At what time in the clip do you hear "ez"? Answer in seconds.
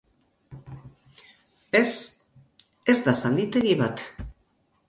1.81-1.91, 2.95-2.99